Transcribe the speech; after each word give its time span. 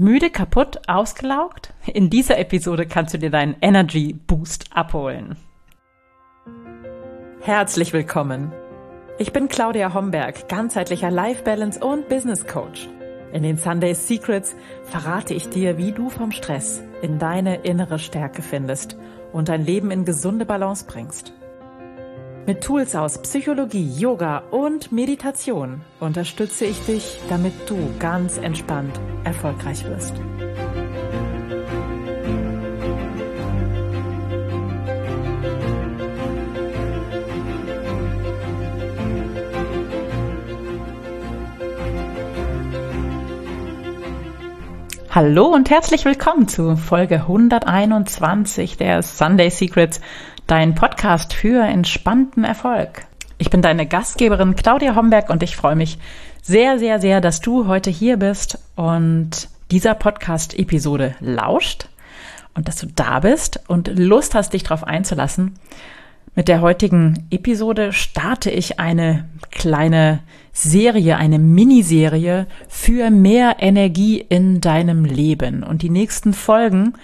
Müde, 0.00 0.30
kaputt, 0.30 0.80
ausgelaugt? 0.88 1.74
In 1.84 2.08
dieser 2.08 2.38
Episode 2.38 2.86
kannst 2.86 3.12
du 3.12 3.18
dir 3.18 3.28
deinen 3.28 3.54
Energy 3.60 4.14
Boost 4.14 4.64
abholen. 4.74 5.36
Herzlich 7.42 7.92
willkommen. 7.92 8.50
Ich 9.18 9.30
bin 9.34 9.48
Claudia 9.48 9.92
Homberg, 9.92 10.48
ganzheitlicher 10.48 11.10
Life 11.10 11.42
Balance 11.42 11.84
und 11.84 12.08
Business 12.08 12.46
Coach. 12.46 12.88
In 13.34 13.42
den 13.42 13.58
Sunday 13.58 13.92
Secrets 13.92 14.56
verrate 14.84 15.34
ich 15.34 15.50
dir, 15.50 15.76
wie 15.76 15.92
du 15.92 16.08
vom 16.08 16.32
Stress 16.32 16.82
in 17.02 17.18
deine 17.18 17.56
innere 17.56 17.98
Stärke 17.98 18.40
findest 18.40 18.96
und 19.34 19.50
dein 19.50 19.66
Leben 19.66 19.90
in 19.90 20.06
gesunde 20.06 20.46
Balance 20.46 20.86
bringst. 20.86 21.34
Mit 22.46 22.62
Tools 22.62 22.96
aus 22.96 23.20
Psychologie, 23.22 23.86
Yoga 23.98 24.38
und 24.50 24.92
Meditation 24.92 25.82
unterstütze 26.00 26.64
ich 26.64 26.80
dich, 26.86 27.18
damit 27.28 27.52
du 27.66 27.76
ganz 27.98 28.38
entspannt 28.38 28.98
erfolgreich 29.24 29.84
wirst. 29.84 30.14
Hallo 45.12 45.46
und 45.46 45.68
herzlich 45.70 46.04
willkommen 46.04 46.46
zu 46.46 46.76
Folge 46.76 47.16
121 47.16 48.76
der 48.76 49.02
Sunday 49.02 49.50
Secrets 49.50 50.00
dein 50.50 50.74
Podcast 50.74 51.32
für 51.32 51.62
entspannten 51.62 52.42
Erfolg. 52.42 53.06
Ich 53.38 53.50
bin 53.50 53.62
deine 53.62 53.86
Gastgeberin 53.86 54.56
Claudia 54.56 54.96
Homberg 54.96 55.30
und 55.30 55.44
ich 55.44 55.54
freue 55.54 55.76
mich 55.76 55.96
sehr, 56.42 56.80
sehr, 56.80 57.00
sehr, 57.00 57.20
dass 57.20 57.40
du 57.40 57.68
heute 57.68 57.88
hier 57.88 58.16
bist 58.16 58.58
und 58.74 59.48
dieser 59.70 59.94
Podcast-Episode 59.94 61.14
lauscht 61.20 61.86
und 62.54 62.66
dass 62.66 62.78
du 62.78 62.88
da 62.88 63.20
bist 63.20 63.60
und 63.68 63.96
Lust 63.96 64.34
hast, 64.34 64.52
dich 64.52 64.64
darauf 64.64 64.82
einzulassen. 64.82 65.54
Mit 66.34 66.48
der 66.48 66.60
heutigen 66.60 67.28
Episode 67.30 67.92
starte 67.92 68.50
ich 68.50 68.80
eine 68.80 69.28
kleine 69.52 70.18
Serie, 70.52 71.16
eine 71.16 71.38
Miniserie 71.38 72.48
für 72.68 73.10
mehr 73.10 73.56
Energie 73.60 74.18
in 74.28 74.60
deinem 74.60 75.04
Leben. 75.04 75.62
Und 75.62 75.82
die 75.82 75.90
nächsten 75.90 76.32
Folgen 76.32 76.94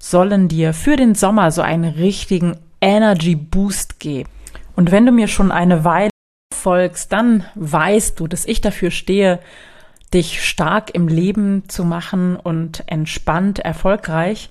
sollen 0.00 0.48
dir 0.48 0.74
für 0.74 0.96
den 0.96 1.14
Sommer 1.14 1.52
so 1.52 1.62
einen 1.62 1.84
richtigen 1.84 2.56
Energy 2.80 3.34
Boost 3.34 4.00
geben. 4.00 4.30
Und 4.74 4.90
wenn 4.90 5.06
du 5.06 5.12
mir 5.12 5.28
schon 5.28 5.50
eine 5.50 5.84
Weile 5.84 6.10
folgst, 6.54 7.12
dann 7.12 7.44
weißt 7.54 8.18
du, 8.20 8.26
dass 8.26 8.44
ich 8.44 8.60
dafür 8.60 8.90
stehe, 8.90 9.40
dich 10.12 10.46
stark 10.46 10.94
im 10.94 11.08
Leben 11.08 11.68
zu 11.68 11.84
machen 11.84 12.36
und 12.36 12.84
entspannt 12.86 13.58
erfolgreich. 13.58 14.50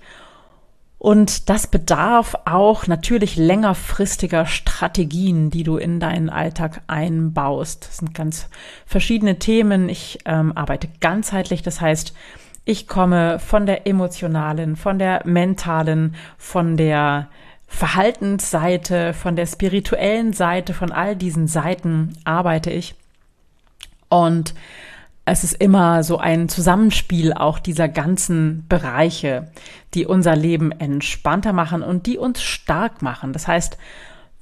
Und 0.98 1.50
das 1.50 1.68
bedarf 1.68 2.36
auch 2.46 2.88
natürlich 2.88 3.36
längerfristiger 3.36 4.46
Strategien, 4.48 5.52
die 5.52 5.64
du 5.64 5.78
in 5.78 6.00
deinen 6.00 6.30
Alltag 6.30 6.82
einbaust. 6.88 7.88
Das 7.88 7.98
sind 7.98 8.14
ganz 8.14 8.50
verschiedene 8.86 9.38
Themen. 9.38 9.88
Ich 9.88 10.20
ähm, 10.26 10.52
arbeite 10.58 10.90
ganzheitlich, 11.02 11.62
das 11.62 11.80
heißt, 11.80 12.16
ich 12.64 12.88
komme 12.88 13.38
von 13.38 13.68
der 13.68 13.86
emotionalen, 13.86 14.76
von 14.76 14.98
der 14.98 15.22
mentalen, 15.26 16.16
von 16.38 16.76
der 16.76 17.30
Verhaltensseite, 17.68 19.14
von 19.14 19.36
der 19.36 19.48
spirituellen 19.48 20.34
Seite, 20.34 20.74
von 20.74 20.92
all 20.92 21.16
diesen 21.16 21.48
Seiten 21.48 22.14
arbeite 22.24 22.72
ich. 22.72 22.96
Und 24.10 24.54
es 25.26 25.44
ist 25.44 25.54
immer 25.54 26.04
so 26.04 26.20
ein 26.20 26.50
Zusammenspiel 26.50 27.34
auch 27.34 27.58
dieser 27.58 27.88
ganzen 27.88 28.66
Bereiche, 28.70 29.52
die 29.96 30.06
unser 30.06 30.36
Leben 30.36 30.72
entspannter 30.72 31.52
machen 31.52 31.82
und 31.82 32.06
die 32.06 32.18
uns 32.18 32.44
stark 32.44 33.02
machen. 33.02 33.34
Das 33.34 33.48
heißt, 33.48 33.78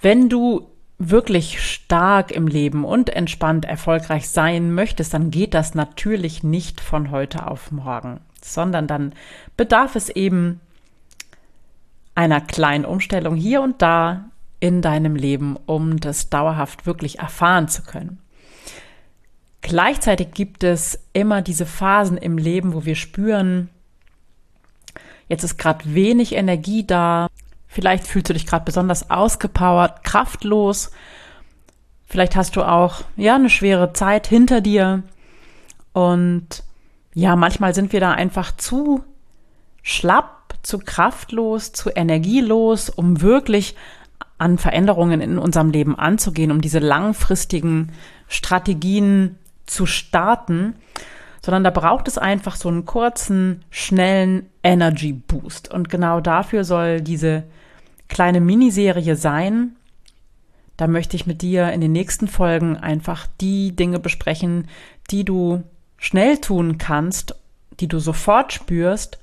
wenn 0.02 0.28
du 0.28 0.68
wirklich 1.00 1.64
stark 1.64 2.32
im 2.32 2.48
Leben 2.48 2.84
und 2.84 3.10
entspannt 3.10 3.66
erfolgreich 3.66 4.30
sein 4.30 4.74
möchtest, 4.74 5.14
dann 5.14 5.32
geht 5.32 5.54
das 5.54 5.74
natürlich 5.74 6.44
nicht 6.44 6.82
von 6.82 7.12
heute 7.12 7.48
auf 7.48 7.72
morgen, 7.72 8.20
sondern 8.42 8.86
dann 8.86 9.14
bedarf 9.58 9.96
es 9.96 10.10
eben 10.10 10.60
einer 12.16 12.42
kleinen 12.42 12.86
Umstellung 12.86 13.36
hier 13.36 13.62
und 13.62 13.82
da 13.82 14.26
in 14.60 14.82
deinem 14.82 15.16
Leben, 15.16 15.58
um 15.66 16.00
das 16.00 16.30
dauerhaft 16.30 16.86
wirklich 16.86 17.20
erfahren 17.20 17.68
zu 17.68 17.84
können. 17.84 18.20
Gleichzeitig 19.62 20.32
gibt 20.34 20.64
es 20.64 21.00
immer 21.14 21.42
diese 21.42 21.66
Phasen 21.66 22.18
im 22.18 22.38
Leben, 22.38 22.74
wo 22.74 22.86
wir 22.86 22.96
spüren, 22.96 23.70
jetzt 25.28 25.44
ist 25.44 25.58
gerade 25.58 25.94
wenig 25.94 26.36
Energie 26.36 26.86
da, 26.86 27.28
vielleicht 27.68 28.06
fühlst 28.06 28.30
du 28.30 28.34
dich 28.34 28.46
gerade 28.46 28.66
besonders 28.66 29.10
ausgepowert, 29.10 30.04
kraftlos, 30.04 30.92
vielleicht 32.06 32.36
hast 32.36 32.56
du 32.56 32.64
auch 32.64 33.02
ja 33.16 33.36
eine 33.36 33.50
schwere 33.50 33.94
Zeit 33.94 34.28
hinter 34.28 34.62
dir 34.62 35.04
und 35.94 36.64
ja, 37.14 37.36
manchmal 37.36 37.74
sind 37.74 37.94
wir 37.94 38.00
da 38.00 38.12
einfach 38.12 38.56
zu 38.58 39.04
schlapp 39.82 40.43
zu 40.64 40.80
kraftlos, 40.80 41.74
zu 41.74 41.92
energielos, 41.92 42.90
um 42.90 43.22
wirklich 43.22 43.76
an 44.38 44.58
Veränderungen 44.58 45.22
in 45.22 45.38
unserem 45.38 45.70
Leben 45.70 45.98
anzugehen, 45.98 46.52
um 46.52 46.62
diese 46.62 46.80
langfristigen 46.80 47.92
Strategien 48.28 49.38
zu 49.66 49.86
starten, 49.86 50.76
sondern 51.42 51.64
da 51.64 51.70
braucht 51.70 52.08
es 52.08 52.18
einfach 52.18 52.56
so 52.56 52.70
einen 52.70 52.86
kurzen, 52.86 53.64
schnellen 53.70 54.48
Energy 54.64 55.14
Boost. 55.14 55.72
Und 55.72 55.90
genau 55.90 56.22
dafür 56.22 56.64
soll 56.64 57.02
diese 57.02 57.44
kleine 58.08 58.40
Miniserie 58.40 59.16
sein. 59.16 59.76
Da 60.78 60.88
möchte 60.88 61.16
ich 61.16 61.28
mit 61.28 61.42
dir 61.42 61.72
in 61.72 61.82
den 61.82 61.92
nächsten 61.92 62.28
Folgen 62.28 62.78
einfach 62.78 63.28
die 63.40 63.76
Dinge 63.76 64.00
besprechen, 64.00 64.68
die 65.12 65.26
du 65.26 65.64
schnell 65.98 66.40
tun 66.40 66.78
kannst, 66.78 67.36
die 67.80 67.88
du 67.88 68.00
sofort 68.00 68.54
spürst 68.54 69.20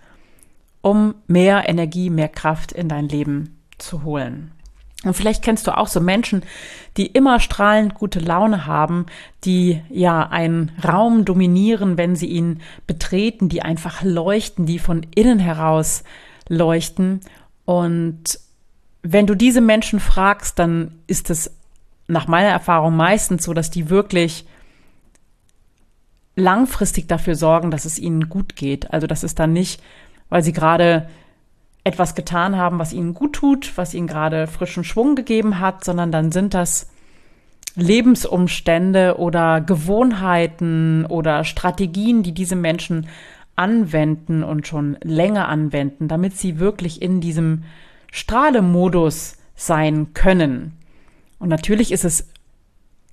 um 0.82 1.14
mehr 1.26 1.68
Energie, 1.68 2.10
mehr 2.10 2.28
Kraft 2.28 2.72
in 2.72 2.88
dein 2.88 3.08
Leben 3.08 3.58
zu 3.78 4.02
holen. 4.02 4.52
Und 5.02 5.14
vielleicht 5.14 5.42
kennst 5.42 5.66
du 5.66 5.76
auch 5.76 5.86
so 5.86 6.00
Menschen, 6.00 6.42
die 6.98 7.06
immer 7.06 7.40
strahlend 7.40 7.94
gute 7.94 8.20
Laune 8.20 8.66
haben, 8.66 9.06
die 9.44 9.80
ja 9.88 10.28
einen 10.28 10.72
Raum 10.86 11.24
dominieren, 11.24 11.96
wenn 11.96 12.16
sie 12.16 12.26
ihn 12.26 12.60
betreten, 12.86 13.48
die 13.48 13.62
einfach 13.62 14.02
leuchten, 14.02 14.66
die 14.66 14.78
von 14.78 15.06
innen 15.14 15.38
heraus 15.38 16.04
leuchten. 16.48 17.20
Und 17.64 18.40
wenn 19.02 19.26
du 19.26 19.34
diese 19.34 19.62
Menschen 19.62 20.00
fragst, 20.00 20.58
dann 20.58 20.98
ist 21.06 21.30
es 21.30 21.50
nach 22.06 22.26
meiner 22.26 22.50
Erfahrung 22.50 22.94
meistens 22.94 23.44
so, 23.44 23.54
dass 23.54 23.70
die 23.70 23.88
wirklich 23.88 24.44
langfristig 26.36 27.06
dafür 27.06 27.36
sorgen, 27.36 27.70
dass 27.70 27.86
es 27.86 27.98
ihnen 27.98 28.28
gut 28.28 28.54
geht. 28.54 28.92
Also 28.92 29.06
dass 29.06 29.22
es 29.22 29.34
dann 29.34 29.54
nicht 29.54 29.80
weil 30.30 30.42
sie 30.42 30.52
gerade 30.52 31.08
etwas 31.84 32.14
getan 32.14 32.56
haben, 32.56 32.78
was 32.78 32.92
ihnen 32.92 33.14
gut 33.14 33.34
tut, 33.34 33.72
was 33.76 33.94
ihnen 33.94 34.06
gerade 34.06 34.46
frischen 34.46 34.84
Schwung 34.84 35.16
gegeben 35.16 35.60
hat, 35.60 35.84
sondern 35.84 36.12
dann 36.12 36.32
sind 36.32 36.54
das 36.54 36.88
Lebensumstände 37.74 39.18
oder 39.18 39.60
Gewohnheiten 39.60 41.06
oder 41.06 41.44
Strategien, 41.44 42.22
die 42.22 42.32
diese 42.32 42.56
Menschen 42.56 43.06
anwenden 43.56 44.42
und 44.42 44.66
schon 44.66 44.96
länger 45.02 45.48
anwenden, 45.48 46.08
damit 46.08 46.36
sie 46.36 46.58
wirklich 46.58 47.02
in 47.02 47.20
diesem 47.20 47.64
Strahlemodus 48.10 49.36
sein 49.54 50.14
können. 50.14 50.72
Und 51.38 51.48
natürlich 51.48 51.92
ist 51.92 52.04
es 52.04 52.29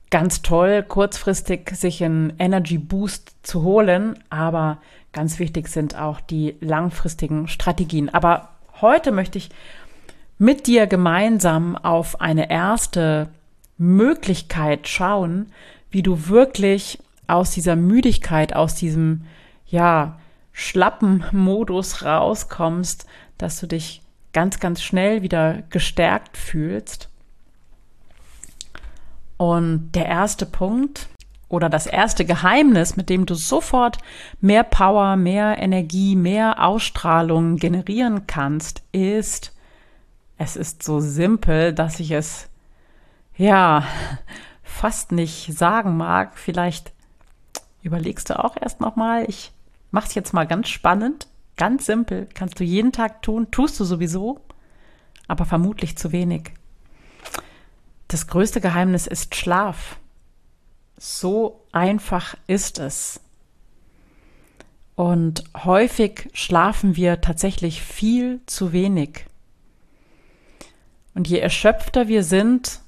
ganz 0.09 0.41
toll, 0.41 0.83
kurzfristig 0.83 1.69
sich 1.71 2.03
einen 2.03 2.33
Energy 2.39 2.77
Boost 2.77 3.35
zu 3.43 3.63
holen, 3.63 4.17
aber 4.29 4.79
Ganz 5.17 5.39
wichtig 5.39 5.67
sind 5.67 5.97
auch 5.97 6.19
die 6.19 6.55
langfristigen 6.59 7.47
Strategien. 7.47 8.13
Aber 8.13 8.49
heute 8.81 9.11
möchte 9.11 9.39
ich 9.39 9.49
mit 10.37 10.67
dir 10.67 10.85
gemeinsam 10.85 11.75
auf 11.75 12.21
eine 12.21 12.51
erste 12.51 13.29
Möglichkeit 13.79 14.87
schauen, 14.87 15.51
wie 15.89 16.03
du 16.03 16.27
wirklich 16.27 16.99
aus 17.25 17.49
dieser 17.49 17.75
Müdigkeit, 17.75 18.55
aus 18.55 18.75
diesem, 18.75 19.25
ja, 19.65 20.19
schlappen 20.51 21.25
Modus 21.31 22.03
rauskommst, 22.03 23.07
dass 23.39 23.59
du 23.59 23.65
dich 23.65 24.03
ganz, 24.33 24.59
ganz 24.59 24.83
schnell 24.83 25.23
wieder 25.23 25.63
gestärkt 25.71 26.37
fühlst. 26.37 27.09
Und 29.37 29.91
der 29.93 30.05
erste 30.07 30.45
Punkt, 30.45 31.07
oder 31.49 31.69
das 31.69 31.87
erste 31.87 32.25
Geheimnis, 32.25 32.97
mit 32.97 33.09
dem 33.09 33.25
du 33.25 33.35
sofort 33.35 33.99
mehr 34.41 34.63
Power, 34.63 35.15
mehr 35.15 35.57
Energie, 35.59 36.15
mehr 36.15 36.63
Ausstrahlung 36.63 37.55
generieren 37.55 38.27
kannst, 38.27 38.83
ist, 38.91 39.53
es 40.37 40.55
ist 40.55 40.83
so 40.83 40.99
simpel, 40.99 41.73
dass 41.73 41.99
ich 41.99 42.11
es 42.11 42.49
ja 43.37 43.83
fast 44.61 45.11
nicht 45.11 45.57
sagen 45.57 45.95
mag. 45.95 46.37
Vielleicht 46.37 46.91
überlegst 47.81 48.29
du 48.29 48.43
auch 48.43 48.57
erst 48.59 48.81
noch 48.81 48.97
mal. 48.97 49.23
Ich 49.29 49.53
Mach's 49.91 50.15
jetzt 50.15 50.33
mal 50.33 50.45
ganz 50.45 50.67
spannend, 50.67 51.27
ganz 51.55 51.85
simpel, 51.85 52.27
kannst 52.33 52.59
du 52.59 52.63
jeden 52.63 52.91
Tag 52.91 53.21
tun, 53.21 53.51
tust 53.51 53.79
du 53.79 53.85
sowieso, 53.85 54.41
aber 55.27 55.45
vermutlich 55.45 55.97
zu 55.97 56.11
wenig. 56.11 56.51
Das 58.07 58.27
größte 58.27 58.61
Geheimnis 58.61 59.07
ist 59.07 59.35
Schlaf. 59.35 59.97
So 60.97 61.63
einfach 61.71 62.35
ist 62.47 62.79
es. 62.79 63.19
Und 64.95 65.43
häufig 65.63 66.29
schlafen 66.33 66.95
wir 66.95 67.21
tatsächlich 67.21 67.83
viel 67.83 68.41
zu 68.47 68.71
wenig. 68.71 69.25
Und 71.13 71.27
je 71.27 71.39
erschöpfter 71.39 72.07
wir 72.07 72.23
sind, 72.23 72.79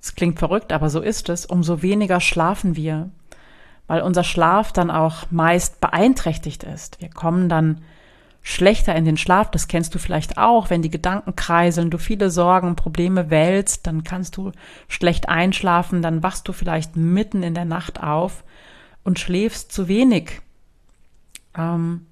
es 0.00 0.16
klingt 0.16 0.38
verrückt, 0.38 0.72
aber 0.72 0.90
so 0.90 1.00
ist 1.00 1.28
es, 1.28 1.46
umso 1.46 1.82
weniger 1.82 2.20
schlafen 2.20 2.74
wir, 2.74 3.10
weil 3.86 4.02
unser 4.02 4.24
Schlaf 4.24 4.72
dann 4.72 4.90
auch 4.90 5.30
meist 5.30 5.80
beeinträchtigt 5.80 6.64
ist. 6.64 7.00
Wir 7.00 7.10
kommen 7.10 7.48
dann 7.48 7.82
schlechter 8.42 8.94
in 8.96 9.04
den 9.04 9.16
Schlaf, 9.16 9.50
das 9.50 9.68
kennst 9.68 9.94
du 9.94 9.98
vielleicht 9.98 10.36
auch, 10.36 10.68
wenn 10.68 10.82
die 10.82 10.90
Gedanken 10.90 11.36
kreiseln, 11.36 11.90
du 11.90 11.98
viele 11.98 12.28
Sorgen, 12.28 12.74
Probleme 12.74 13.30
wälzt, 13.30 13.86
dann 13.86 14.02
kannst 14.02 14.36
du 14.36 14.52
schlecht 14.88 15.28
einschlafen, 15.28 16.02
dann 16.02 16.22
wachst 16.22 16.48
du 16.48 16.52
vielleicht 16.52 16.96
mitten 16.96 17.42
in 17.44 17.54
der 17.54 17.64
Nacht 17.64 18.02
auf 18.02 18.42
und 19.04 19.20
schläfst 19.20 19.72
zu 19.72 19.86
wenig. 19.86 20.40
Ähm, 21.56 22.06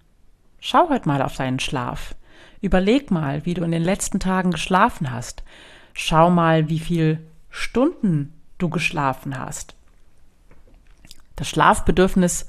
schau 0.61 0.89
heute 0.89 1.09
mal 1.09 1.23
auf 1.23 1.37
deinen 1.37 1.59
Schlaf. 1.59 2.15
Überleg 2.61 3.11
mal, 3.11 3.45
wie 3.45 3.55
du 3.55 3.63
in 3.65 3.73
den 3.73 3.83
letzten 3.83 4.21
Tagen 4.21 4.53
geschlafen 4.53 5.11
hast. 5.11 5.43
Schau 5.95 6.31
mal, 6.31 6.69
wie 6.69 6.79
viel 6.79 7.21
Stunden 7.51 8.33
du 8.59 8.69
geschlafen 8.69 9.39
hast. 9.39 9.75
Das 11.37 11.49
Schlafbedürfnis 11.49 12.47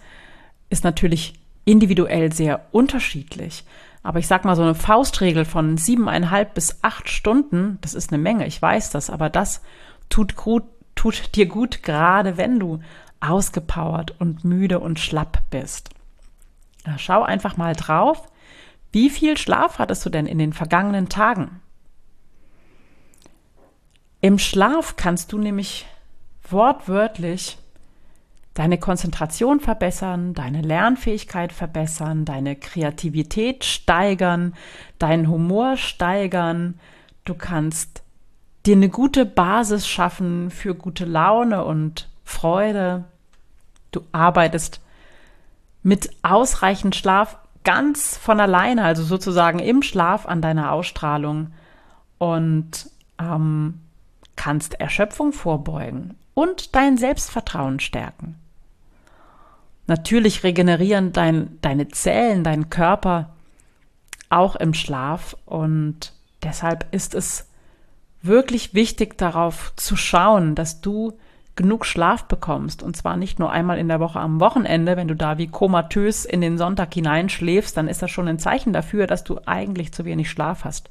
ist 0.70 0.84
natürlich 0.84 1.41
individuell 1.66 2.32
sehr 2.34 2.68
unterschiedlich. 2.72 3.64
Aber 4.04 4.20
ich 4.20 4.28
sag 4.28 4.46
mal, 4.46 4.56
so 4.56 4.64
eine 4.64 4.76
Faustregel 4.76 5.46
von 5.46 5.78
siebeneinhalb 5.78 6.54
bis 6.54 6.80
acht 6.82 7.10
Stunden, 7.10 7.78
das 7.82 7.94
ist 7.94 8.12
eine 8.12 8.22
Menge, 8.22 8.48
ich 8.48 8.62
weiß 8.62 8.90
das, 8.90 9.10
aber 9.10 9.30
das 9.30 9.62
tut 10.10 10.36
gut, 10.36 10.64
tut 10.96 11.36
dir 11.36 11.46
gut, 11.46 11.84
gerade 11.84 12.38
wenn 12.38 12.60
du 12.60 12.80
ausgepowert 13.20 14.16
und 14.20 14.44
müde 14.44 14.80
und 14.80 15.00
schlapp 15.00 15.44
bist. 15.52 15.92
Schau 16.98 17.22
einfach 17.22 17.58
mal 17.58 17.76
drauf, 17.76 18.28
wie 18.92 19.10
viel 19.10 19.38
Schlaf 19.38 19.78
hattest 19.78 20.06
du 20.06 20.10
denn 20.10 20.26
in 20.26 20.40
den 20.40 20.54
vergangenen 20.54 21.08
Tagen? 21.08 21.62
Im 24.20 24.38
Schlaf 24.40 24.96
kannst 24.98 25.32
du 25.32 25.38
nämlich 25.38 25.86
wortwörtlich 26.50 27.58
deine 28.54 28.78
Konzentration 28.78 29.60
verbessern, 29.60 30.34
deine 30.34 30.62
Lernfähigkeit 30.62 31.54
verbessern, 31.54 32.26
deine 32.26 32.56
Kreativität 32.56 33.64
steigern, 33.64 34.54
deinen 35.00 35.30
Humor 35.30 35.78
steigern. 35.78 36.80
Du 37.24 37.34
kannst 37.34 38.04
dir 38.66 38.76
eine 38.76 38.90
gute 38.90 39.26
Basis 39.26 39.88
schaffen 39.88 40.52
für 40.52 40.76
gute 40.76 41.06
Laune 41.06 41.64
und 41.64 42.10
Freude. 42.26 43.06
Du 43.92 44.02
arbeitest 44.12 44.82
mit 45.84 46.12
ausreichend 46.22 46.96
Schlaf 46.96 47.38
ganz 47.64 48.18
von 48.18 48.40
alleine, 48.40 48.84
also 48.84 49.04
sozusagen 49.04 49.60
im 49.60 49.82
Schlaf 49.82 50.26
an 50.26 50.42
deiner 50.42 50.72
Ausstrahlung 50.72 51.54
und 52.18 52.90
ähm, 53.20 53.80
kannst 54.36 54.80
Erschöpfung 54.80 55.34
vorbeugen 55.34 56.16
und 56.34 56.76
dein 56.76 56.98
Selbstvertrauen 56.98 57.80
stärken. 57.80 58.41
Natürlich 59.92 60.46
regenerieren 60.46 61.12
dein, 61.12 61.60
deine 61.60 61.90
Zellen, 61.90 62.46
dein 62.46 62.70
Körper 62.70 63.34
auch 64.30 64.56
im 64.56 64.74
Schlaf 64.74 65.36
und 65.46 66.14
deshalb 66.42 66.86
ist 66.92 67.14
es 67.14 67.50
wirklich 68.22 68.74
wichtig 68.74 69.18
darauf 69.18 69.74
zu 69.76 69.98
schauen, 69.98 70.56
dass 70.56 70.80
du 70.80 71.20
genug 71.58 71.86
Schlaf 71.86 72.24
bekommst. 72.24 72.84
Und 72.84 72.96
zwar 72.96 73.18
nicht 73.18 73.38
nur 73.38 73.52
einmal 73.52 73.80
in 73.80 73.90
der 73.90 74.00
Woche 74.00 74.22
am 74.22 74.40
Wochenende, 74.40 74.96
wenn 74.96 75.10
du 75.10 75.16
da 75.18 75.38
wie 75.38 75.48
komatös 75.48 76.24
in 76.24 76.40
den 76.40 76.58
Sonntag 76.58 76.94
hineinschläfst, 76.94 77.76
dann 77.76 77.90
ist 77.90 78.02
das 78.02 78.12
schon 78.12 78.30
ein 78.30 78.40
Zeichen 78.40 78.72
dafür, 78.72 79.08
dass 79.08 79.26
du 79.26 79.42
eigentlich 79.46 79.92
zu 79.92 80.06
wenig 80.06 80.30
Schlaf 80.32 80.64
hast. 80.64 80.90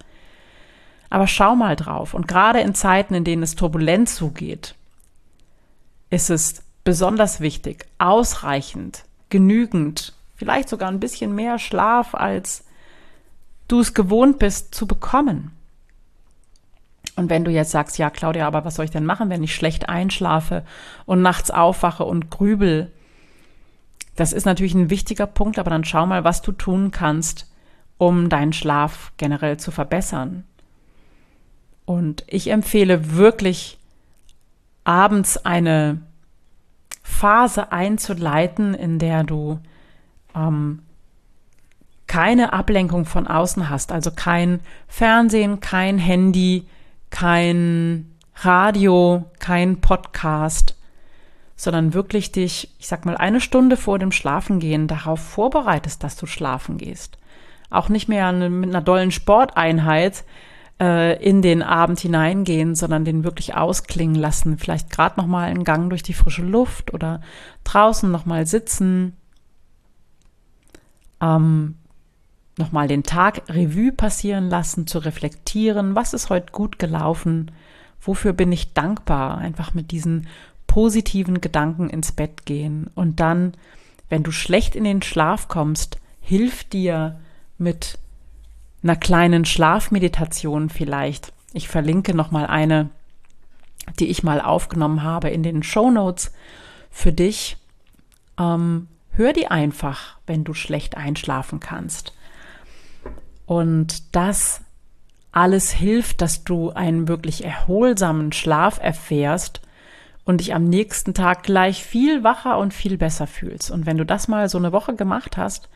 Aber 1.08 1.26
schau 1.26 1.56
mal 1.56 1.74
drauf. 1.74 2.12
Und 2.12 2.28
gerade 2.28 2.60
in 2.60 2.74
Zeiten, 2.74 3.14
in 3.14 3.24
denen 3.24 3.44
es 3.44 3.56
turbulent 3.56 4.10
zugeht, 4.10 4.74
ist 6.10 6.28
es 6.28 6.64
besonders 6.84 7.40
wichtig, 7.40 7.86
ausreichend, 7.98 9.04
genügend, 9.28 10.14
vielleicht 10.36 10.68
sogar 10.68 10.88
ein 10.88 11.00
bisschen 11.00 11.34
mehr 11.34 11.58
Schlaf, 11.58 12.14
als 12.14 12.64
du 13.68 13.80
es 13.80 13.94
gewohnt 13.94 14.38
bist 14.38 14.74
zu 14.74 14.86
bekommen. 14.86 15.52
Und 17.16 17.28
wenn 17.28 17.44
du 17.44 17.50
jetzt 17.50 17.70
sagst, 17.70 17.98
ja, 17.98 18.08
Claudia, 18.10 18.46
aber 18.46 18.64
was 18.64 18.76
soll 18.76 18.86
ich 18.86 18.90
denn 18.90 19.04
machen, 19.04 19.30
wenn 19.30 19.42
ich 19.42 19.54
schlecht 19.54 19.88
einschlafe 19.88 20.64
und 21.06 21.22
nachts 21.22 21.50
aufwache 21.50 22.04
und 22.04 22.30
grübel? 22.30 22.90
Das 24.16 24.32
ist 24.32 24.46
natürlich 24.46 24.74
ein 24.74 24.90
wichtiger 24.90 25.26
Punkt, 25.26 25.58
aber 25.58 25.70
dann 25.70 25.84
schau 25.84 26.06
mal, 26.06 26.24
was 26.24 26.42
du 26.42 26.52
tun 26.52 26.90
kannst, 26.90 27.50
um 27.98 28.28
deinen 28.28 28.52
Schlaf 28.52 29.12
generell 29.18 29.58
zu 29.58 29.70
verbessern. 29.70 30.44
Und 31.84 32.24
ich 32.26 32.50
empfehle 32.50 33.16
wirklich, 33.16 33.78
abends 34.84 35.44
eine 35.44 36.00
Phase 37.10 37.72
einzuleiten, 37.72 38.74
in 38.74 38.98
der 38.98 39.24
du 39.24 39.58
ähm, 40.34 40.80
keine 42.06 42.52
Ablenkung 42.52 43.04
von 43.04 43.26
außen 43.26 43.68
hast, 43.68 43.92
also 43.92 44.10
kein 44.10 44.60
Fernsehen, 44.88 45.60
kein 45.60 45.98
Handy, 45.98 46.66
kein 47.10 48.10
Radio, 48.36 49.30
kein 49.38 49.80
Podcast, 49.80 50.76
sondern 51.56 51.92
wirklich 51.92 52.32
dich, 52.32 52.74
ich 52.78 52.88
sag 52.88 53.04
mal, 53.04 53.16
eine 53.16 53.40
Stunde 53.40 53.76
vor 53.76 53.98
dem 53.98 54.12
Schlafengehen 54.12 54.86
darauf 54.88 55.20
vorbereitest, 55.20 56.02
dass 56.02 56.16
du 56.16 56.26
schlafen 56.26 56.78
gehst. 56.78 57.18
Auch 57.68 57.88
nicht 57.88 58.08
mehr 58.08 58.32
mit 58.32 58.70
einer 58.70 58.80
dollen 58.80 59.10
Sporteinheit, 59.10 60.24
äh, 60.80 61.22
in 61.22 61.42
den 61.42 61.62
Abend 61.62 62.00
hineingehen, 62.00 62.74
sondern 62.74 63.04
den 63.04 63.22
wirklich 63.22 63.54
ausklingen 63.54 64.16
lassen. 64.16 64.58
Vielleicht 64.58 64.90
gerade 64.90 65.20
noch 65.20 65.26
mal 65.26 65.48
einen 65.48 65.64
Gang 65.64 65.90
durch 65.90 66.02
die 66.02 66.14
frische 66.14 66.42
Luft 66.42 66.94
oder 66.94 67.20
draußen 67.64 68.10
noch 68.10 68.24
mal 68.24 68.46
sitzen. 68.46 69.16
Ähm, 71.20 71.76
noch 72.56 72.72
mal 72.72 72.88
den 72.88 73.02
Tag 73.02 73.42
Revue 73.48 73.92
passieren 73.92 74.48
lassen, 74.48 74.86
zu 74.86 74.98
reflektieren, 74.98 75.94
was 75.94 76.14
ist 76.14 76.30
heute 76.30 76.52
gut 76.52 76.78
gelaufen, 76.78 77.50
wofür 78.00 78.32
bin 78.32 78.52
ich 78.52 78.72
dankbar, 78.72 79.38
einfach 79.38 79.72
mit 79.74 79.90
diesen 79.90 80.26
positiven 80.66 81.40
Gedanken 81.40 81.88
ins 81.90 82.12
Bett 82.12 82.44
gehen 82.44 82.90
und 82.94 83.20
dann, 83.20 83.54
wenn 84.08 84.22
du 84.22 84.30
schlecht 84.30 84.76
in 84.76 84.84
den 84.84 85.02
Schlaf 85.02 85.48
kommst, 85.48 85.98
hilft 86.20 86.72
dir 86.72 87.18
mit 87.56 87.98
einer 88.82 88.96
kleinen 88.96 89.44
Schlafmeditation 89.44 90.70
vielleicht. 90.70 91.32
Ich 91.52 91.68
verlinke 91.68 92.14
noch 92.14 92.30
mal 92.30 92.46
eine, 92.46 92.90
die 93.98 94.06
ich 94.06 94.22
mal 94.22 94.40
aufgenommen 94.40 95.02
habe 95.02 95.30
in 95.30 95.42
den 95.42 95.62
Show 95.62 95.90
Notes 95.90 96.32
für 96.90 97.12
dich. 97.12 97.56
Ähm, 98.38 98.88
hör 99.12 99.32
die 99.32 99.48
einfach, 99.48 100.18
wenn 100.26 100.44
du 100.44 100.54
schlecht 100.54 100.96
einschlafen 100.96 101.60
kannst. 101.60 102.14
Und 103.46 104.14
das 104.14 104.62
alles 105.32 105.70
hilft, 105.70 106.22
dass 106.22 106.44
du 106.44 106.70
einen 106.70 107.08
wirklich 107.08 107.44
erholsamen 107.44 108.32
Schlaf 108.32 108.78
erfährst 108.80 109.60
und 110.24 110.40
dich 110.40 110.54
am 110.54 110.64
nächsten 110.64 111.14
Tag 111.14 111.42
gleich 111.42 111.84
viel 111.84 112.24
wacher 112.24 112.58
und 112.58 112.74
viel 112.74 112.96
besser 112.96 113.26
fühlst. 113.26 113.70
Und 113.70 113.86
wenn 113.86 113.96
du 113.96 114.04
das 114.04 114.28
mal 114.28 114.48
so 114.48 114.58
eine 114.58 114.72
Woche 114.72 114.94
gemacht 114.94 115.36
hast, 115.36 115.68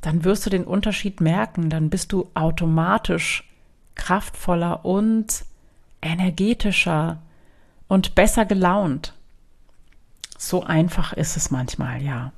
dann 0.00 0.24
wirst 0.24 0.46
du 0.46 0.50
den 0.50 0.64
Unterschied 0.64 1.20
merken. 1.20 1.70
Dann 1.70 1.90
bist 1.90 2.12
du 2.12 2.30
automatisch 2.34 3.48
kraftvoller 3.94 4.84
und 4.84 5.44
energetischer 6.02 7.18
und 7.88 8.14
besser 8.14 8.46
gelaunt. 8.46 9.14
So 10.38 10.62
einfach 10.62 11.12
ist 11.12 11.36
es 11.36 11.50
manchmal, 11.50 12.02
ja. 12.02 12.32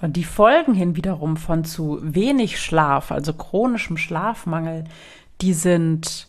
Und 0.00 0.16
die 0.16 0.24
Folgen 0.24 0.74
hin 0.74 0.94
wiederum 0.94 1.36
von 1.36 1.64
zu 1.64 1.98
wenig 2.02 2.60
Schlaf, 2.60 3.10
also 3.10 3.32
chronischem 3.32 3.96
Schlafmangel, 3.96 4.84
die 5.40 5.54
sind 5.54 6.28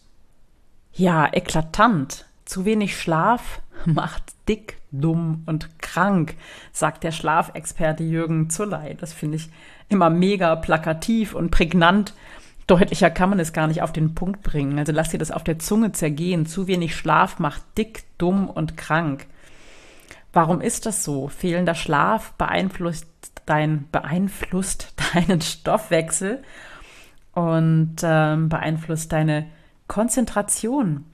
ja 0.94 1.32
eklatant. 1.32 2.26
Zu 2.46 2.66
wenig 2.66 3.00
Schlaf 3.00 3.62
macht 3.86 4.24
dick, 4.48 4.78
dumm 4.92 5.44
und 5.46 5.80
krank, 5.80 6.36
sagt 6.72 7.04
der 7.04 7.12
Schlafexperte 7.12 8.04
Jürgen 8.04 8.50
Zulley. 8.50 8.96
Das 8.96 9.14
finde 9.14 9.38
ich 9.38 9.50
immer 9.88 10.10
mega 10.10 10.56
plakativ 10.56 11.34
und 11.34 11.52
prägnant. 11.52 12.14
Deutlicher 12.68 13.10
kann 13.10 13.32
man 13.32 13.40
es 13.40 13.52
gar 13.52 13.68
nicht 13.68 13.82
auf 13.82 13.92
den 13.92 14.14
Punkt 14.14 14.44
bringen. 14.44 14.78
Also 14.78 14.92
lass 14.92 15.10
dir 15.10 15.18
das 15.18 15.32
auf 15.32 15.44
der 15.44 15.58
Zunge 15.58 15.92
zergehen. 15.92 16.46
Zu 16.46 16.68
wenig 16.68 16.96
Schlaf 16.96 17.40
macht 17.40 17.64
dick, 17.78 18.04
dumm 18.20 18.48
und 18.48 18.78
krank. 18.78 19.26
Warum 20.34 20.62
ist 20.62 20.86
das 20.86 21.04
so? 21.04 21.28
Fehlender 21.28 21.74
Schlaf 21.74 22.34
beeinflusst, 22.34 23.08
dein, 23.48 23.90
beeinflusst 23.92 24.94
deinen 25.14 25.42
Stoffwechsel 25.42 26.44
und 27.34 27.96
ähm, 28.04 28.50
beeinflusst 28.50 29.12
deine 29.12 29.48
Konzentration. 29.88 31.06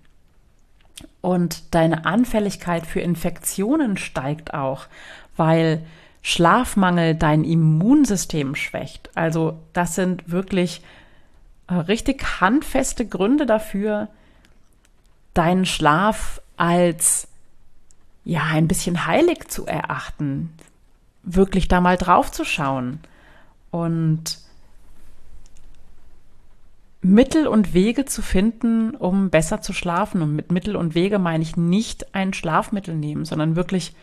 Und 1.22 1.74
deine 1.74 2.06
Anfälligkeit 2.06 2.86
für 2.86 3.02
Infektionen 3.02 3.98
steigt 3.98 4.54
auch, 4.54 4.88
weil 5.36 5.86
Schlafmangel 6.22 7.16
dein 7.16 7.44
Immunsystem 7.44 8.56
schwächt. 8.56 9.10
Also 9.16 9.60
das 9.74 9.96
sind 9.96 10.32
wirklich 10.32 10.82
äh, 11.68 11.74
richtig 11.74 12.42
handfeste 12.42 13.06
Gründe 13.06 13.46
dafür, 13.46 14.08
deinen 15.34 15.66
Schlaf 15.66 16.42
als 16.58 17.28
ja 18.24 18.44
ein 18.44 18.68
bisschen 18.68 19.06
heilig 19.06 19.48
zu 19.50 19.68
erachten, 19.68 20.52
wirklich 21.24 21.68
da 21.68 21.82
mal 21.82 21.98
drauf 21.98 22.32
zu 22.32 22.44
schauen 22.44 23.00
und 23.72 24.40
Mittel 27.06 27.46
und 27.48 27.76
Wege 27.76 28.06
zu 28.06 28.24
finden, 28.24 28.96
um 28.96 29.30
besser 29.30 29.62
zu 29.62 29.74
schlafen. 29.74 30.24
Und 30.24 30.36
mit 30.36 30.52
Mittel 30.52 30.76
und 30.76 30.96
Wege 30.96 31.20
meine 31.20 31.44
ich 31.44 31.56
nicht 31.56 32.16
ein 32.16 32.34
Schlafmittel 32.34 32.96
nehmen, 32.96 33.26
sondern 33.26 33.56
wirklich 33.56 33.94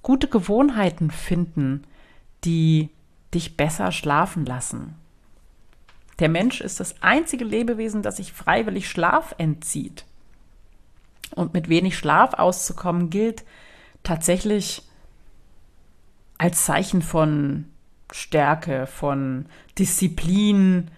gute 0.00 0.28
Gewohnheiten 0.28 1.10
finden, 1.10 1.84
die 2.44 2.88
dich 3.34 3.58
besser 3.58 3.92
schlafen 3.92 4.46
lassen. 4.46 4.94
Der 6.20 6.30
Mensch 6.30 6.62
ist 6.62 6.80
das 6.80 7.02
einzige 7.02 7.44
Lebewesen, 7.44 8.02
das 8.02 8.16
sich 8.16 8.32
freiwillig 8.32 8.88
Schlaf 8.88 9.34
entzieht. 9.36 10.06
Und 11.34 11.52
mit 11.52 11.68
wenig 11.68 11.98
Schlaf 11.98 12.32
auszukommen 12.32 13.10
gilt 13.10 13.44
tatsächlich 14.02 14.82
als 16.38 16.64
Zeichen 16.64 17.02
von 17.02 17.66
Stärke, 18.10 18.86
von 18.86 19.44
Disziplin, 19.78 20.90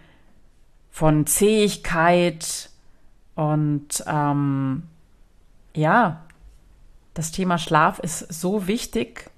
von 0.90 1.26
Zähigkeit 1.26 2.70
und 3.34 4.04
ähm, 4.06 4.82
ja, 5.74 6.22
das 7.14 7.32
Thema 7.32 7.58
Schlaf 7.58 7.98
ist 7.98 8.18
so 8.32 8.66
wichtig 8.66 9.30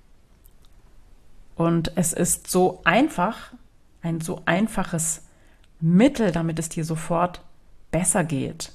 und 1.56 1.92
es 1.97 2.12
ist 2.12 2.50
so 2.50 2.80
einfach, 2.85 3.52
ein 4.02 4.21
so 4.21 4.42
einfaches 4.47 5.23
Mittel, 5.80 6.32
damit 6.32 6.59
es 6.59 6.68
dir 6.68 6.85
sofort 6.85 7.40
besser 7.90 8.25
geht. 8.25 8.73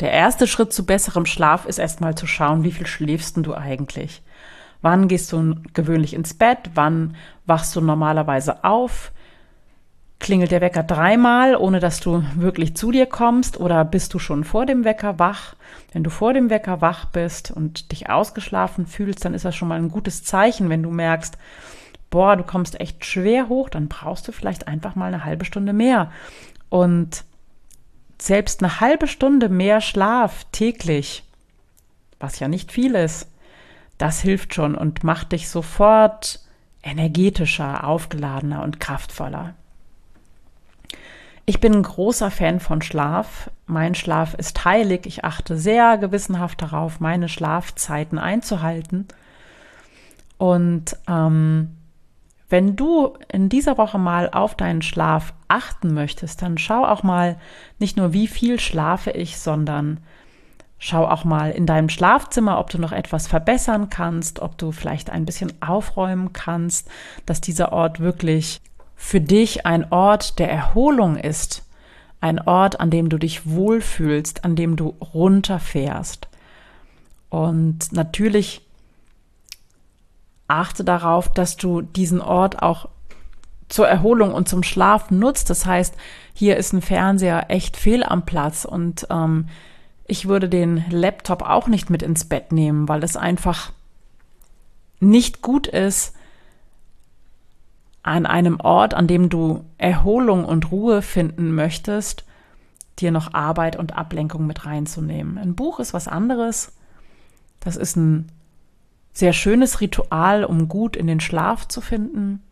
Der 0.00 0.12
erste 0.12 0.46
Schritt 0.46 0.72
zu 0.72 0.86
besserem 0.86 1.26
Schlaf 1.26 1.66
ist 1.66 1.78
erstmal 1.78 2.14
zu 2.14 2.26
schauen, 2.26 2.64
wie 2.64 2.72
viel 2.72 2.86
schläfst 2.86 3.36
du 3.36 3.54
eigentlich? 3.54 4.22
Wann 4.80 5.08
gehst 5.08 5.30
du 5.32 5.56
gewöhnlich 5.74 6.14
ins 6.14 6.32
Bett? 6.32 6.70
Wann 6.74 7.16
wachst 7.44 7.76
du 7.76 7.82
normalerweise 7.82 8.64
auf? 8.64 9.12
Klingelt 10.20 10.52
der 10.52 10.60
Wecker 10.60 10.82
dreimal, 10.82 11.56
ohne 11.56 11.80
dass 11.80 11.98
du 11.98 12.22
wirklich 12.36 12.76
zu 12.76 12.92
dir 12.92 13.06
kommst? 13.06 13.58
Oder 13.58 13.84
bist 13.84 14.14
du 14.14 14.18
schon 14.18 14.44
vor 14.44 14.66
dem 14.66 14.84
Wecker 14.84 15.18
wach? 15.18 15.56
Wenn 15.92 16.04
du 16.04 16.10
vor 16.10 16.34
dem 16.34 16.50
Wecker 16.50 16.80
wach 16.80 17.06
bist 17.06 17.50
und 17.50 17.90
dich 17.90 18.10
ausgeschlafen 18.10 18.86
fühlst, 18.86 19.24
dann 19.24 19.34
ist 19.34 19.46
das 19.46 19.56
schon 19.56 19.68
mal 19.68 19.78
ein 19.78 19.90
gutes 19.90 20.22
Zeichen, 20.22 20.68
wenn 20.68 20.82
du 20.82 20.90
merkst, 20.90 21.38
boah, 22.10 22.36
du 22.36 22.42
kommst 22.42 22.78
echt 22.80 23.04
schwer 23.04 23.48
hoch, 23.48 23.70
dann 23.70 23.88
brauchst 23.88 24.28
du 24.28 24.32
vielleicht 24.32 24.68
einfach 24.68 24.94
mal 24.94 25.06
eine 25.06 25.24
halbe 25.24 25.46
Stunde 25.46 25.72
mehr. 25.72 26.12
Und 26.68 27.24
selbst 28.20 28.62
eine 28.62 28.80
halbe 28.80 29.06
Stunde 29.06 29.48
mehr 29.48 29.80
Schlaf 29.80 30.44
täglich, 30.52 31.24
was 32.18 32.38
ja 32.38 32.48
nicht 32.48 32.72
viel 32.72 32.94
ist, 32.94 33.26
das 33.96 34.20
hilft 34.20 34.54
schon 34.54 34.74
und 34.74 35.02
macht 35.02 35.32
dich 35.32 35.48
sofort 35.48 36.40
energetischer, 36.82 37.84
aufgeladener 37.84 38.62
und 38.62 38.80
kraftvoller. 38.80 39.54
Ich 41.50 41.58
bin 41.58 41.72
ein 41.72 41.82
großer 41.82 42.30
Fan 42.30 42.60
von 42.60 42.80
Schlaf. 42.80 43.50
Mein 43.66 43.96
Schlaf 43.96 44.34
ist 44.34 44.64
heilig. 44.64 45.04
Ich 45.06 45.24
achte 45.24 45.56
sehr 45.56 45.98
gewissenhaft 45.98 46.62
darauf, 46.62 47.00
meine 47.00 47.28
Schlafzeiten 47.28 48.20
einzuhalten. 48.20 49.08
Und 50.38 50.96
ähm, 51.08 51.76
wenn 52.48 52.76
du 52.76 53.14
in 53.32 53.48
dieser 53.48 53.78
Woche 53.78 53.98
mal 53.98 54.30
auf 54.30 54.54
deinen 54.54 54.80
Schlaf 54.80 55.34
achten 55.48 55.92
möchtest, 55.92 56.40
dann 56.40 56.56
schau 56.56 56.84
auch 56.84 57.02
mal 57.02 57.36
nicht 57.80 57.96
nur, 57.96 58.12
wie 58.12 58.28
viel 58.28 58.60
schlafe 58.60 59.10
ich, 59.10 59.36
sondern 59.36 59.98
schau 60.78 61.04
auch 61.04 61.24
mal 61.24 61.50
in 61.50 61.66
deinem 61.66 61.88
Schlafzimmer, 61.88 62.60
ob 62.60 62.70
du 62.70 62.78
noch 62.78 62.92
etwas 62.92 63.26
verbessern 63.26 63.90
kannst, 63.90 64.38
ob 64.38 64.56
du 64.56 64.70
vielleicht 64.70 65.10
ein 65.10 65.24
bisschen 65.24 65.52
aufräumen 65.60 66.32
kannst, 66.32 66.88
dass 67.26 67.40
dieser 67.40 67.72
Ort 67.72 67.98
wirklich 67.98 68.60
für 69.02 69.22
dich 69.22 69.64
ein 69.64 69.90
Ort 69.90 70.38
der 70.38 70.52
Erholung 70.52 71.16
ist, 71.16 71.64
ein 72.20 72.38
Ort, 72.38 72.80
an 72.80 72.90
dem 72.90 73.08
du 73.08 73.16
dich 73.16 73.48
wohlfühlst, 73.48 74.44
an 74.44 74.56
dem 74.56 74.76
du 74.76 74.94
runterfährst. 75.14 76.28
Und 77.30 77.92
natürlich 77.92 78.60
achte 80.48 80.84
darauf, 80.84 81.32
dass 81.32 81.56
du 81.56 81.80
diesen 81.80 82.20
Ort 82.20 82.62
auch 82.62 82.90
zur 83.70 83.88
Erholung 83.88 84.34
und 84.34 84.50
zum 84.50 84.62
Schlaf 84.62 85.10
nutzt. 85.10 85.48
Das 85.48 85.64
heißt, 85.64 85.94
hier 86.34 86.58
ist 86.58 86.74
ein 86.74 86.82
Fernseher 86.82 87.46
echt 87.48 87.78
fehl 87.78 88.04
am 88.04 88.26
Platz 88.26 88.66
und 88.66 89.06
ähm, 89.08 89.48
ich 90.06 90.28
würde 90.28 90.50
den 90.50 90.84
Laptop 90.90 91.40
auch 91.40 91.68
nicht 91.68 91.88
mit 91.88 92.02
ins 92.02 92.26
Bett 92.26 92.52
nehmen, 92.52 92.86
weil 92.86 93.02
es 93.02 93.16
einfach 93.16 93.72
nicht 95.00 95.40
gut 95.40 95.66
ist, 95.66 96.14
an 98.02 98.26
einem 98.26 98.60
Ort, 98.60 98.94
an 98.94 99.06
dem 99.06 99.28
du 99.28 99.64
Erholung 99.78 100.44
und 100.44 100.70
Ruhe 100.70 101.02
finden 101.02 101.54
möchtest, 101.54 102.24
dir 102.98 103.10
noch 103.10 103.34
Arbeit 103.34 103.76
und 103.76 103.96
Ablenkung 103.96 104.46
mit 104.46 104.66
reinzunehmen. 104.66 105.38
Ein 105.38 105.54
Buch 105.54 105.80
ist 105.80 105.94
was 105.94 106.08
anderes. 106.08 106.72
Das 107.60 107.76
ist 107.76 107.96
ein 107.96 108.30
sehr 109.12 109.32
schönes 109.32 109.80
Ritual, 109.80 110.44
um 110.44 110.68
gut 110.68 110.96
in 110.96 111.06
den 111.06 111.20
Schlaf 111.20 111.68
zu 111.68 111.80
finden. 111.80 112.42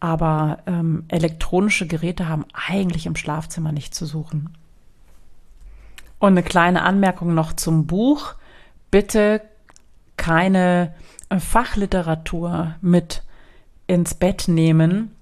Aber 0.00 0.58
ähm, 0.66 1.04
elektronische 1.08 1.86
Geräte 1.86 2.28
haben 2.28 2.46
eigentlich 2.52 3.06
im 3.06 3.16
Schlafzimmer 3.16 3.72
nicht 3.72 3.94
zu 3.94 4.06
suchen. 4.06 4.56
Und 6.18 6.32
eine 6.32 6.42
kleine 6.42 6.82
Anmerkung 6.82 7.34
noch 7.34 7.52
zum 7.52 7.86
Buch. 7.86 8.34
Bitte 8.90 9.42
keine 10.16 10.94
Fachliteratur 11.36 12.74
mit 12.80 13.22
ins 13.86 14.14
Bett 14.14 14.48
nehmen, 14.48 15.12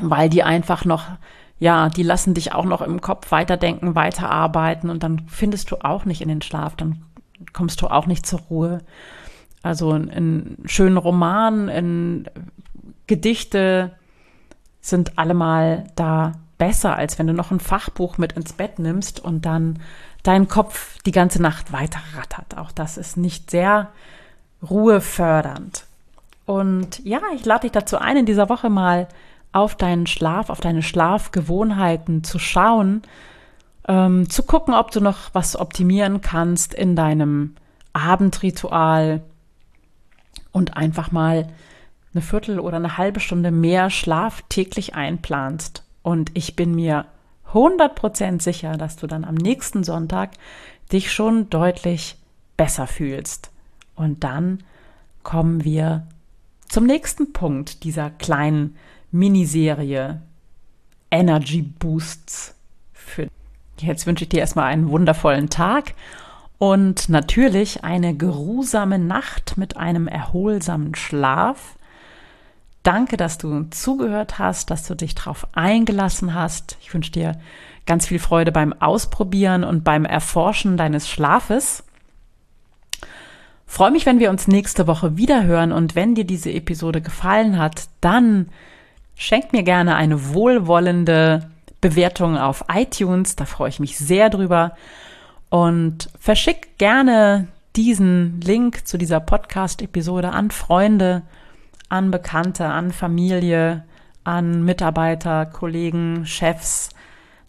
weil 0.00 0.28
die 0.28 0.42
einfach 0.42 0.84
noch, 0.84 1.04
ja, 1.58 1.88
die 1.88 2.02
lassen 2.02 2.34
dich 2.34 2.52
auch 2.52 2.64
noch 2.64 2.82
im 2.82 3.00
Kopf 3.00 3.30
weiterdenken, 3.30 3.94
weiterarbeiten 3.94 4.90
und 4.90 5.02
dann 5.02 5.22
findest 5.28 5.70
du 5.70 5.76
auch 5.84 6.04
nicht 6.04 6.20
in 6.20 6.28
den 6.28 6.42
Schlaf, 6.42 6.76
dann 6.76 7.02
kommst 7.52 7.80
du 7.82 7.88
auch 7.88 8.06
nicht 8.06 8.26
zur 8.26 8.40
Ruhe. 8.40 8.80
Also 9.62 9.92
ein 9.92 10.58
schönen 10.66 10.98
Roman, 10.98 11.68
in 11.68 12.28
Gedichte 13.06 13.92
sind 14.80 15.18
allemal 15.18 15.84
da 15.96 16.32
besser, 16.58 16.96
als 16.96 17.18
wenn 17.18 17.26
du 17.26 17.32
noch 17.32 17.50
ein 17.50 17.60
Fachbuch 17.60 18.18
mit 18.18 18.32
ins 18.32 18.52
Bett 18.52 18.78
nimmst 18.78 19.20
und 19.20 19.46
dann 19.46 19.80
dein 20.22 20.48
Kopf 20.48 21.02
die 21.02 21.12
ganze 21.12 21.40
Nacht 21.40 21.72
weiter 21.72 22.00
rattert. 22.16 22.56
Auch 22.58 22.72
das 22.72 22.96
ist 22.98 23.16
nicht 23.16 23.50
sehr 23.50 23.90
ruhefördernd. 24.62 25.86
Und 26.46 27.04
ja, 27.04 27.20
ich 27.34 27.44
lade 27.44 27.62
dich 27.62 27.72
dazu 27.72 27.98
ein, 27.98 28.18
in 28.18 28.26
dieser 28.26 28.48
Woche 28.48 28.68
mal 28.68 29.08
auf 29.52 29.76
deinen 29.76 30.06
Schlaf, 30.06 30.50
auf 30.50 30.60
deine 30.60 30.82
Schlafgewohnheiten 30.82 32.24
zu 32.24 32.38
schauen, 32.38 33.02
ähm, 33.86 34.28
zu 34.28 34.42
gucken, 34.42 34.74
ob 34.74 34.90
du 34.90 35.00
noch 35.00 35.30
was 35.32 35.56
optimieren 35.56 36.20
kannst 36.20 36.74
in 36.74 36.96
deinem 36.96 37.54
Abendritual 37.92 39.22
und 40.52 40.76
einfach 40.76 41.12
mal 41.12 41.48
eine 42.12 42.22
Viertel 42.22 42.58
oder 42.60 42.76
eine 42.76 42.98
halbe 42.98 43.20
Stunde 43.20 43.50
mehr 43.50 43.90
Schlaf 43.90 44.42
täglich 44.48 44.94
einplanst. 44.94 45.84
Und 46.02 46.30
ich 46.34 46.56
bin 46.56 46.74
mir 46.74 47.06
100% 47.52 48.42
sicher, 48.42 48.76
dass 48.76 48.96
du 48.96 49.06
dann 49.06 49.24
am 49.24 49.34
nächsten 49.34 49.84
Sonntag 49.84 50.30
dich 50.92 51.12
schon 51.12 51.48
deutlich 51.50 52.16
besser 52.56 52.86
fühlst. 52.86 53.50
Und 53.94 54.24
dann 54.24 54.62
kommen 55.22 55.64
wir 55.64 56.06
zum 56.74 56.86
nächsten 56.86 57.32
Punkt 57.32 57.84
dieser 57.84 58.10
kleinen 58.10 58.76
Miniserie 59.12 60.20
Energy 61.08 61.62
Boosts. 61.62 62.56
Für 62.92 63.28
Jetzt 63.78 64.08
wünsche 64.08 64.24
ich 64.24 64.30
dir 64.30 64.40
erstmal 64.40 64.72
einen 64.72 64.88
wundervollen 64.88 65.50
Tag 65.50 65.94
und 66.58 67.08
natürlich 67.08 67.84
eine 67.84 68.16
geruhsame 68.16 68.98
Nacht 68.98 69.56
mit 69.56 69.76
einem 69.76 70.08
erholsamen 70.08 70.96
Schlaf. 70.96 71.76
Danke, 72.82 73.16
dass 73.16 73.38
du 73.38 73.70
zugehört 73.70 74.40
hast, 74.40 74.72
dass 74.72 74.84
du 74.84 74.96
dich 74.96 75.14
darauf 75.14 75.46
eingelassen 75.52 76.34
hast. 76.34 76.76
Ich 76.80 76.92
wünsche 76.92 77.12
dir 77.12 77.40
ganz 77.86 78.08
viel 78.08 78.18
Freude 78.18 78.50
beim 78.50 78.72
Ausprobieren 78.72 79.62
und 79.62 79.84
beim 79.84 80.04
Erforschen 80.04 80.76
deines 80.76 81.08
Schlafes. 81.08 81.84
Freue 83.66 83.90
mich, 83.90 84.06
wenn 84.06 84.20
wir 84.20 84.30
uns 84.30 84.46
nächste 84.46 84.86
Woche 84.86 85.16
wieder 85.16 85.44
hören 85.44 85.72
und 85.72 85.94
wenn 85.94 86.14
dir 86.14 86.24
diese 86.24 86.52
Episode 86.52 87.00
gefallen 87.00 87.58
hat, 87.58 87.88
dann 88.00 88.48
schenk 89.16 89.52
mir 89.52 89.62
gerne 89.62 89.96
eine 89.96 90.34
wohlwollende 90.34 91.50
Bewertung 91.80 92.38
auf 92.38 92.64
iTunes, 92.72 93.36
da 93.36 93.44
freue 93.44 93.68
ich 93.68 93.80
mich 93.80 93.98
sehr 93.98 94.30
drüber. 94.30 94.72
Und 95.50 96.08
verschick 96.18 96.78
gerne 96.78 97.48
diesen 97.76 98.40
Link 98.40 98.86
zu 98.86 98.98
dieser 98.98 99.20
Podcast-Episode 99.20 100.30
an 100.30 100.50
Freunde, 100.50 101.22
an 101.88 102.10
Bekannte, 102.10 102.66
an 102.66 102.90
Familie, 102.92 103.84
an 104.24 104.64
Mitarbeiter, 104.64 105.46
Kollegen, 105.46 106.24
Chefs, 106.24 106.88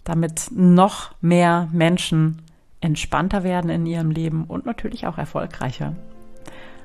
damit 0.04 0.50
noch 0.52 1.14
mehr 1.22 1.70
Menschen 1.72 2.42
entspannter 2.86 3.44
werden 3.44 3.70
in 3.70 3.86
ihrem 3.86 4.12
Leben 4.12 4.46
und 4.46 4.66
natürlich 4.66 5.08
auch 5.08 5.18
erfolgreicher. 5.18 5.96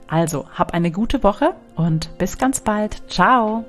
Also, 0.08 0.46
hab 0.52 0.74
eine 0.74 0.90
gute 0.90 1.22
Woche 1.22 1.54
und 1.76 2.16
bis 2.18 2.36
ganz 2.36 2.60
bald. 2.60 3.08
Ciao! 3.08 3.64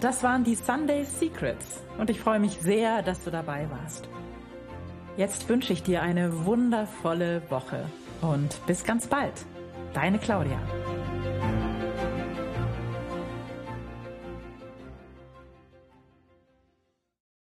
Das 0.00 0.22
waren 0.22 0.44
die 0.44 0.54
Sunday 0.54 1.04
Secrets 1.04 1.82
und 1.98 2.08
ich 2.08 2.18
freue 2.20 2.40
mich 2.40 2.58
sehr, 2.60 3.02
dass 3.02 3.22
du 3.22 3.30
dabei 3.30 3.68
warst. 3.70 4.08
Jetzt 5.18 5.46
wünsche 5.50 5.74
ich 5.74 5.82
dir 5.82 6.00
eine 6.00 6.46
wundervolle 6.46 7.42
Woche 7.50 7.84
und 8.22 8.64
bis 8.66 8.84
ganz 8.84 9.06
bald. 9.06 9.34
Deine 9.92 10.18
Claudia. 10.18 10.58